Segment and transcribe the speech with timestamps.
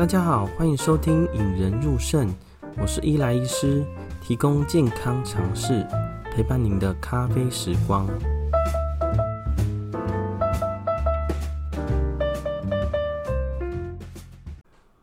[0.00, 2.26] 大家好，欢迎收听《引人入胜》，
[2.78, 3.84] 我是伊莱医师，
[4.22, 5.86] 提供健康常识，
[6.32, 8.08] 陪伴您的咖啡时光。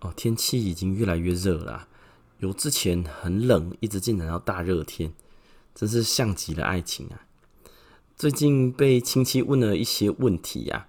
[0.00, 1.88] 哦，天气已经越来越热了，
[2.38, 5.12] 由之前很冷，一直进展到大热天，
[5.74, 7.20] 真是像极了爱情啊！
[8.16, 10.88] 最近被亲戚问了一些问题呀、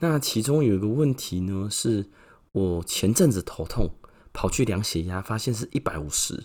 [0.00, 2.10] 那其中有一个问题呢是。
[2.56, 3.90] 我前阵子头痛，
[4.32, 6.42] 跑去量血压，发现是一百五十。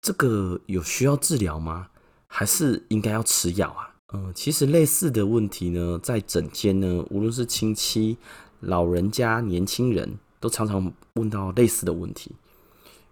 [0.00, 1.86] 这个有需要治疗吗？
[2.26, 3.94] 还是应该要吃药啊？
[4.12, 8.16] 嗯，其实类似的问题呢，在整间呢，无论是亲戚、
[8.58, 12.32] 老人家、年轻人都常常问到类似的问题。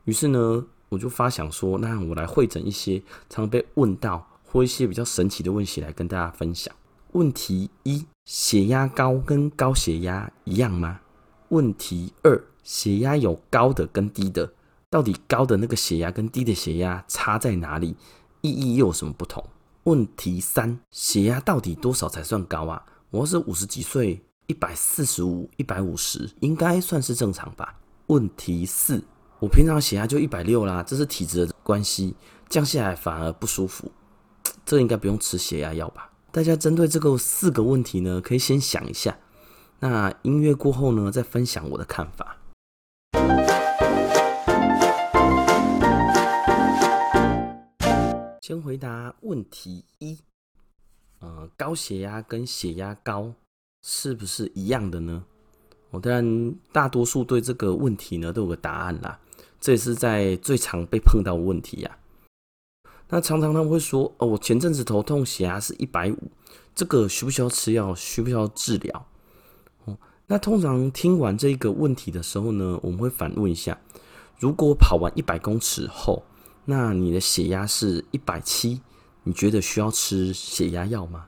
[0.03, 2.99] 于是呢，我就发想说，那我来会诊一些
[3.29, 6.75] 常常被问到或一些比较神奇的问题来跟大家分享。
[7.13, 10.99] 问题一：血压高跟高血压一样吗？
[11.51, 14.53] 问题二：血压有高的跟低的，
[14.89, 17.97] 到底高的那个血压跟低的血压差在哪里？
[18.41, 19.45] 意义又有什么不同？
[19.83, 22.81] 问题三：血压到底多少才算高啊？
[23.11, 27.75] 我是五十几岁，一百四十五、一百五十，应该算是正常吧？
[28.07, 29.03] 问题四：
[29.41, 32.15] 我平常血压就一百六啦，这是体质的关系，
[32.49, 33.91] 降下来反而不舒服，
[34.65, 36.13] 这应该不用吃血压药吧？
[36.31, 39.19] 大家针对这个四个问题呢，可以先想一下。
[39.83, 42.37] 那音乐过后呢，再分享我的看法。
[48.43, 50.19] 先回答问题一，
[51.21, 53.33] 呃，高血压跟血压高
[53.83, 55.25] 是不是一样的呢？
[55.91, 59.19] 我当然大多数对这个问题呢都有个答案啦，
[59.59, 61.97] 这也是在最常被碰到的问题呀。
[63.09, 66.31] 那常常他们会说，哦，我前阵子头痛，血压是一百五，
[66.75, 67.95] 这个需不需要吃药？
[67.95, 69.07] 需不需要治疗？
[70.33, 73.77] 那通常听完这个问题的时候呢，我们会反问一下：
[74.39, 76.23] 如果跑完一百公尺后，
[76.67, 78.81] 那你的血压是一百七，
[79.25, 81.25] 你觉得需要吃血压药吗？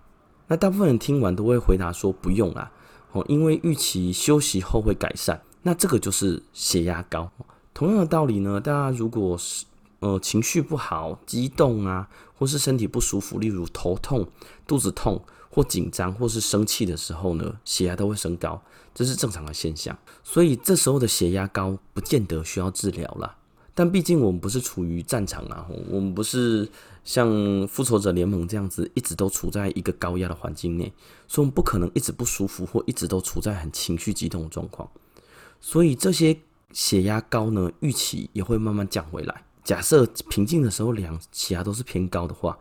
[0.46, 2.70] 那大部分人听完都会回答说不用啊，
[3.10, 5.42] 哦，因为预期休息后会改善。
[5.62, 7.28] 那这个就是血压高。
[7.74, 9.64] 同样的道理呢，大家如果是
[9.98, 12.08] 呃情绪不好、激动啊，
[12.38, 14.28] 或是身体不舒服，例如头痛、
[14.64, 15.20] 肚子痛。
[15.54, 18.60] 或紧张或是生气的时候呢，血压都会升高，
[18.94, 19.96] 这是正常的现象。
[20.24, 23.36] 所以这时候的血压高，不见得需要治疗了。
[23.74, 26.66] 但毕竟我们不是处于战场啊，我们不是
[27.04, 30.90] 像复仇者联盟这样子，一直都处在一个高压的环境内，
[31.28, 34.88] 所以我们不可能一直不舒服或一直都处在很情绪激动的状况。
[35.60, 36.38] 所以这些
[36.72, 39.44] 血压高呢，预期也会慢慢降回来。
[39.62, 42.58] 假设平静的时候量血压都是偏高的话，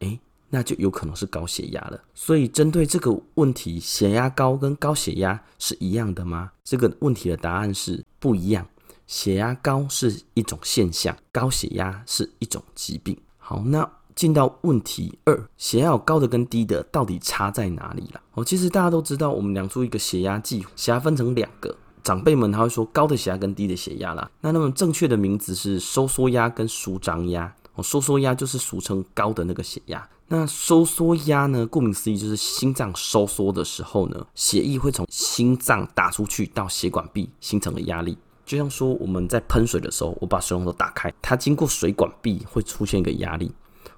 [0.00, 0.20] 诶。
[0.54, 2.00] 那就有可能是高血压了。
[2.14, 6.52] 所以针对这个问题，血压高跟高血压是一样的吗？
[6.62, 8.64] 这个问题的答案是不一样。
[9.08, 13.18] 血压高是一种现象，高血压是一种疾病。
[13.36, 18.20] 好，那进到问题二，血压高的跟低的到底差在哪里了？
[18.34, 21.76] 哦，其实大家都知道，我们量出一个血压计，血压分成两个。
[22.04, 24.30] 长辈们他会说高的血压跟低的血压啦。
[24.40, 27.52] 那那么正确的名字是收缩压跟舒张压。
[27.74, 30.08] 哦，收缩压就是俗称高的那个血压。
[30.28, 31.66] 那收缩压呢？
[31.66, 38.16] 顾名思义，就是心脏收缩的时候呢，血液会从心脏打出去到血管壁形成的压力。
[38.46, 43.52] 就像说我们在喷水的时候，我把水龙头打开，它经过水管壁会出现一个压力。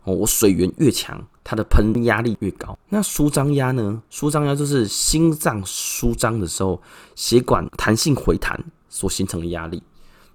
[0.04, 2.76] 哦，我水源越强，它的喷压力越高。
[2.88, 4.02] 那舒张压呢？
[4.10, 6.80] 舒张压就是心脏舒张的时候，
[7.14, 9.82] 血管弹性回弹所形成的压力。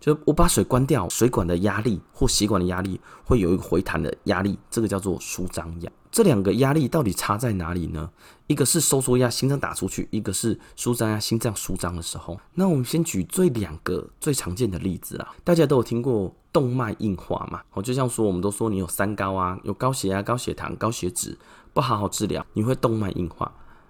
[0.02, 5.92] 就我把水关掉，水管的压力或血管的压力会有一个回弹的压力，这个叫做舒张压。
[6.12, 8.10] 这两个压力到底差在哪里呢？
[8.48, 12.38] 一个是收缩压，心脏打出去；一个是舒张压，心脏舒张的时候。
[12.56, 15.34] 那我们先举最两个最常见的例子啦。
[15.44, 17.62] 大家都有听过动脉硬化嘛？
[17.74, 21.38] 哦，就像说我们都说你有三高啊，有高血压、高血糖、高血脂，
[21.74, 23.50] 不好好治疗，你会动脉硬化。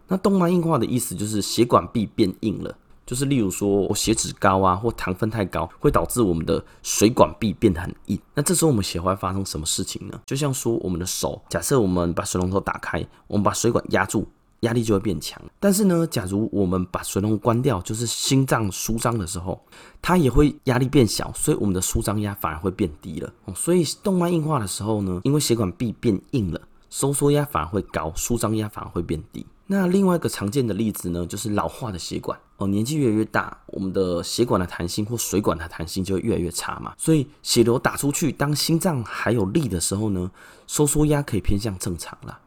[0.10, 2.78] 那动脉硬化的意思就是血管壁变硬了。
[3.12, 8.18] 就是例如说，我血脂高啊，或糖分太高，会导致我们的水管壁变得很硬。
[8.34, 10.18] 那这时候我们血会发生什么事情呢？
[10.26, 14.26] 就像说，我们的手，假设我们把水龙头打开，我们把水管压住，
[14.62, 15.42] 压力就会变强。
[15.60, 19.62] 但是呢，假如我们把水龙头关掉，就是心脏舒张的时候，
[20.02, 23.30] 它也会压力变小，所以我们的舒张压反而会变低了。
[23.54, 29.46] 所以动脉硬化的时候呢，因为血管壁变硬了，收缩压反而会高，舒张压反而会变低。
[29.72, 36.94] 那另外一个常见的例子呢，就是老化的血管哦，年纪越来越大，我们的血管的弹性或水管的弹性就会越来越差嘛。
[36.98, 40.30] 所以血流打出去，当心脏还有力的时候呢，
[40.68, 42.38] 收缩压可以偏向正常啦。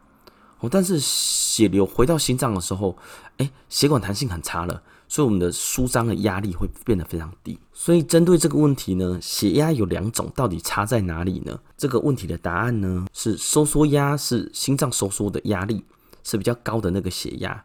[0.61, 2.95] 哦，但是血流回到心脏的时候，
[3.39, 7.59] 哎，血管弹性很差了，所以我们的舒张的压力会变得非常低。
[7.73, 11.59] 所以针对这个问题呢，血压有两种，到底差在哪里呢？
[11.79, 15.83] 这个问题的答案呢是收缩压是心脏收缩的压力
[16.25, 17.65] 是比较高的那个血压，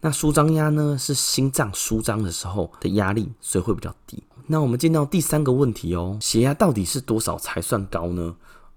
[0.00, 4.20] 那舒张压呢是心脏舒张的时候的压力，所以会比较低。
[4.46, 8.34] 那我们见到第三个问题哦，血压到底是多少才算高呢？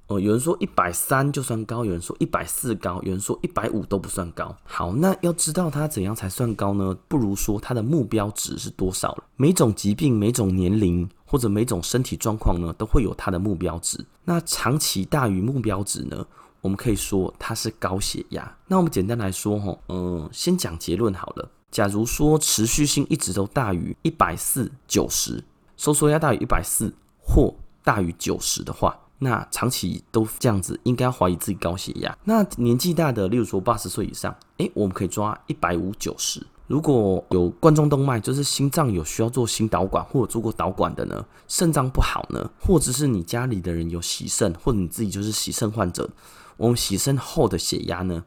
[0.08, 4.54] 哦，有人说一百三就算高，有人说一百四高，有人说一百五都不算高。
[4.66, 6.96] 好，那要知道它怎样才算高呢？
[7.08, 9.18] 不如说它的目标值是多少。
[9.38, 14.06] 每种疾病、每种年龄或者每种身体状况呢，都会有它的目标值。
[14.26, 16.28] 那长期大于目标值呢，
[16.64, 18.58] 我们可以说它是高血压。
[18.68, 21.52] 那我们简单来说，哈，嗯，先讲结论好了。
[21.70, 25.44] 假如说持续性一直都大于一百四九十，
[25.76, 28.98] 收缩压大于一百四或大于九十的话。
[29.20, 32.18] 那长期都这样子，应该要怀疑自己高血压。
[32.24, 36.46] 那年纪大的，例如说八十岁以上，诶，我们可以抓一百五九十。
[36.68, 46.10] 如果有冠状动脉，就是心脏有需要做心导管或者做过导管的呢，肾脏不好呢，或者是你家里的人有洗肾，或者你自己就是洗肾患者，
[46.58, 48.24] 我们洗肾后的血压呢，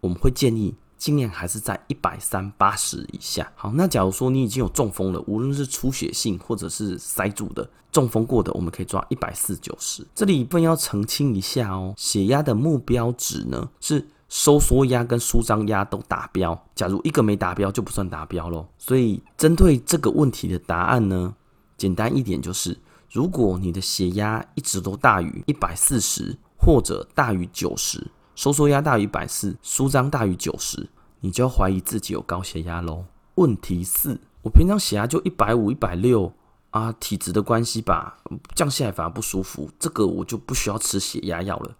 [0.00, 0.74] 我们会建议。
[0.96, 3.52] 尽量还是在一百三八十以下。
[3.56, 10.06] 好，那假如说你已经有中风了，无论是出血性或者是塞住的中风过的，我们可以抓一百四九十。
[10.14, 16.58] 这里一定要澄清一下哦，血压的目标值呢是收缩压跟舒张压都达标。
[16.74, 18.66] 假如一个没达标，就不算达标喽。
[18.78, 21.34] 所以针对这个问题的答案呢，
[21.76, 22.78] 简单一点就是，
[23.10, 28.06] 如果你的血压一直都大于一百四十或者大于九十。
[28.34, 30.88] 收缩压大于一百四，舒张大于九十，
[31.20, 33.04] 你就要怀疑自己有高血压喽。
[33.36, 36.32] 问题四，我平常血压就一百五、一百六
[36.70, 38.16] 啊，体质的关系吧，
[38.52, 41.76] 降下来反而不舒服，这个我就不需要吃血压药了。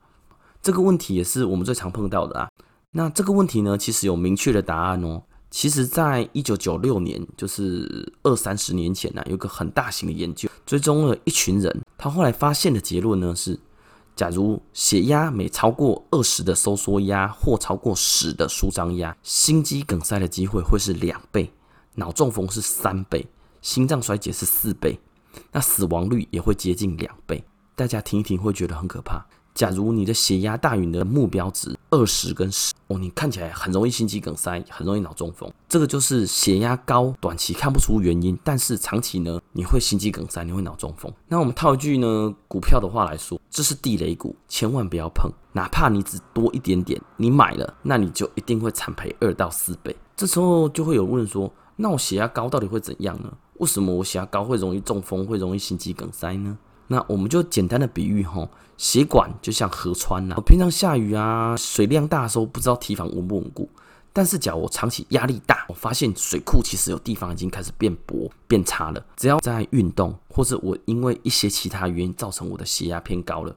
[0.63, 2.49] 这个问题也是我们最常碰到的啊。
[2.93, 5.21] 那这个问题呢，其实有明确的答案哦。
[5.51, 13.59] 其实，在一九九六年，就是二三十年前呢，啊，有个很大型的研究，追踪了一群人，他后来发现的结论呢是。
[14.17, 21.53] 假如血压每超过二十的收缩压或超过十的舒张压，心肌梗塞的机会会是两倍，
[21.97, 23.27] 脑中风是三倍，
[23.61, 24.99] 心脏衰竭是四倍，
[25.51, 27.45] 那死亡率也会接近两倍。
[27.75, 29.27] 大家听一听会觉得很可怕。
[29.55, 35.49] 假如你的血压大于你的目标值二十跟十哦，你看起来很容易心肌梗塞，很容易脑中风。
[35.69, 41.13] 这个就是血压高，短期看不出原因，但是长期呢，你会心肌梗塞，你会脑中风。
[41.29, 45.31] 那我们套一句呢，股票的话来说，这是地雷股，千万不要碰。
[45.53, 49.95] 哪怕你只多一点点，你买了，那你就一定会惨赔二到四倍。
[50.17, 53.33] 这时候就会有问说，那我血压高到底会怎样呢？
[53.59, 56.59] 为什么我血压高会容易中风，会容易心肌梗塞呢？
[56.87, 60.37] 那我们就简单的比喻哈，血管就像河川呐。
[60.45, 63.69] 平常下雨啊，水量大的时候不知道堤防稳不稳固。
[64.13, 69.05] 但是假如我长期压力大，我发现水库其实有地方已经开始变薄、变差了。
[69.17, 73.57] 只要在运动，或者我因为一些其他原因造成我的血压偏高了，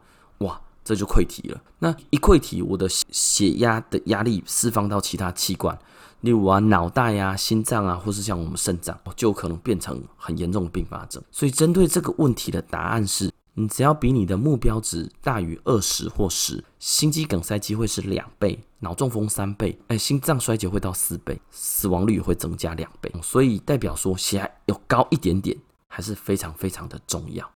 [0.88, 1.62] 这就溃堤了。
[1.80, 5.78] 那一溃堤，我的血压的压力释放到其他器官。
[6.22, 11.22] 例如啊，脑袋啊、心脏啊，或是像我们肾脏，就可能变成很严重的并发症。
[11.30, 23.14] 所以，针对这个问题的答案是：你只要比你的目标值大于二十或十，心肌梗塞机会是两倍，脑中风三倍，哎，心脏衰竭会到四倍，死亡率会增加两倍。
[23.22, 25.58] 所以，代表说血压有高一点点，
[25.90, 27.57] 还是非常非常的重要。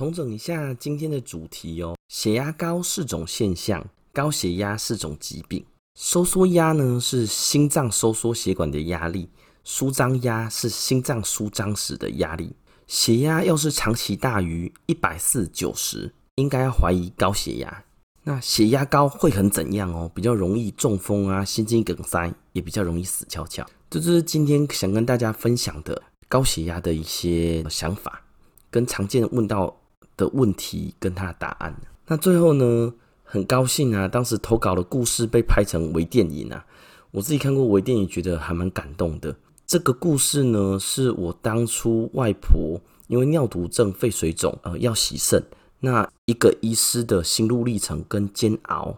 [0.00, 5.62] 统整一下今天的主题哦，血压高是种现象，高血压是种疾病。
[5.94, 9.28] 收缩压呢是心脏收缩血管的压力，
[9.62, 12.56] 舒张压是心脏舒张时的压力。
[12.86, 17.84] 血压要是长期大于一百四九十，应该要怀疑高血压。
[18.22, 20.10] 那血压高会很怎样哦？
[20.14, 23.66] 比较容易中风啊，心肌梗塞，也比较容易死翘翘。
[23.90, 28.22] 这就是今天想跟大家分享的高血压的一些想法，
[28.70, 29.76] 跟常见问到
[30.20, 31.74] 的问题跟他的答案。
[32.06, 32.92] 那最后呢，
[33.24, 36.66] 很高兴啊，当时投稿的故事被拍成微电影啊。
[37.10, 39.34] 我自己看过微电影，觉得还蛮感动的。
[39.66, 45.42] 这个故事呢，是我当初外婆因为尿毒症、肺水肿，呃，要洗肾，
[45.80, 48.96] 那一个医师的心路历程跟煎熬，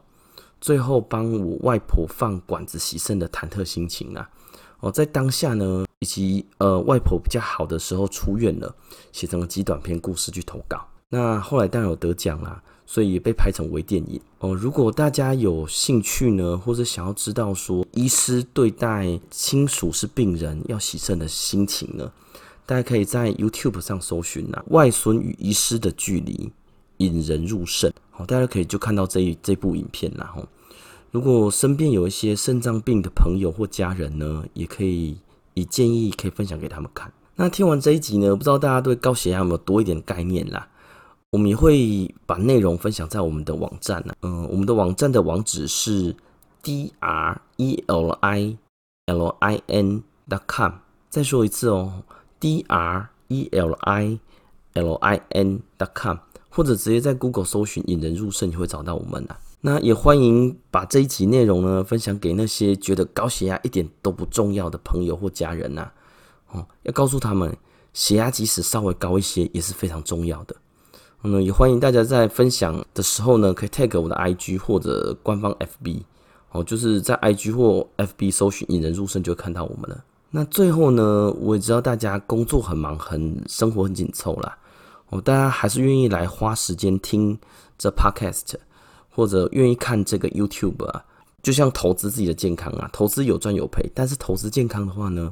[0.61, 4.29] 最后帮我外婆放管子洗肾的忐忑心情啊。
[4.81, 8.75] 哦，在当下呢，以及呃外婆比较好的时候出院了，
[9.13, 10.85] 写成了极短篇故事去投稿。
[11.15, 14.55] 那后来当然有得奖啦，所以也被拍成微电影哦。
[14.55, 22.11] 如果大家有兴趣呢，或者想要知道说医师对待亲属是病人要洗肾的心情呢，
[22.65, 26.51] 大家可以在 YouTube 上搜寻呐，外孙与医师的距离
[26.97, 27.93] 引人入胜。
[28.11, 30.33] 好，大家可以就看到这一这部影片啦。
[30.35, 30.49] 吼，
[31.11, 35.19] 如果身边有一些肾脏病的朋友或家人呢，也可以
[35.53, 37.13] 以建议可以分享给他们看。
[37.37, 40.69] 那听完这一集呢，不知道大家对高血压有没有多一点概念啦？
[41.33, 44.13] 我们也会把内容分享在我们的网站呢。
[44.21, 46.15] 嗯，我们的网站的网址是
[46.63, 48.59] d r e l i
[49.07, 50.73] l i n dot com。
[51.09, 52.03] 再说一次哦
[52.39, 54.19] ，d r e l i
[54.75, 56.19] l i n dot com，
[56.51, 59.39] 或者直接在 Google 搜寻“引人入胜”就会找到我们了。
[59.63, 65.91] 那也欢迎把这一集内容呢分享给那些觉得高血压一点都不重要的朋友或家人呐。
[66.51, 67.57] 哦，要告诉他们，
[67.95, 70.55] 血压即使稍微高一些也是非常重要的。
[71.23, 76.03] 嗯，也欢迎大家在分享的时候呢，可以 tag 我的 IG 或者官方 FB。
[76.51, 80.05] 哦，就是在 IG 或 FB 搜寻“引人入胜”就会看到我们了。
[80.31, 84.59] 那最后呢，我也知道大家工作很忙，很生活很紧凑啦。
[85.09, 87.39] 哦，大家还是愿意来花时间听
[87.79, 88.55] 这 Podcast。
[89.15, 91.05] 或者愿意看这个 YouTube 啊，
[91.43, 95.31] 就像投资自己的健康啊，投资有赚有赔，但是投资健康的话呢，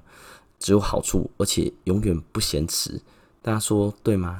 [0.58, 3.00] 只有好处，而且永远不嫌迟。
[3.40, 4.38] 大家说对吗？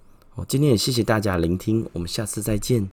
[0.49, 2.89] 今天也谢谢大家聆听，我们下次再见。